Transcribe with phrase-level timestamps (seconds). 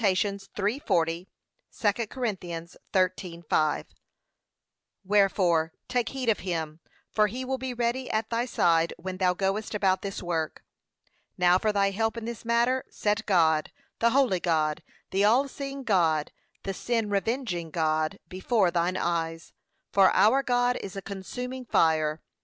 [0.01, 1.27] 3:40;
[1.79, 2.23] 2 Cor.
[2.25, 3.85] 13:5)
[5.05, 6.79] Wherefore take heed of him,
[7.11, 10.63] for he will be ready at thy side when thou goest about this work.
[11.37, 15.83] Now for thy help in this matter, set God, the holy God, the all seeing
[15.83, 16.31] God,
[16.63, 19.53] the sin revenging God, before thine eyes;
[19.93, 22.23] 'for our God is a consuming fire.'